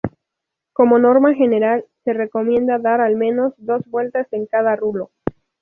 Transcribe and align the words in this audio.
Como 0.73 0.97
norma 0.97 1.35
general, 1.35 1.85
se 2.03 2.13
recomienda 2.13 2.79
dar 2.79 3.01
al 3.01 3.17
menos 3.17 3.53
dos 3.57 3.83
vueltas 3.85 4.25
en 4.33 4.47
cada 4.47 4.75
rulo. 4.75 5.11